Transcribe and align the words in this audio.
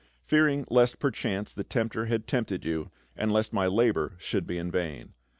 Fearing 0.23 0.65
lest 0.71 0.97
perchance 0.97 1.53
the 1.53 1.63
tempter 1.63 2.05
had 2.07 2.25
tempted 2.25 2.65
you, 2.65 2.89
and 3.15 3.31
lest 3.31 3.53
my 3.53 3.67
labor 3.67 4.13
should 4.17 4.47
be 4.47 4.57
in 4.57 4.71
vain. 4.71 5.13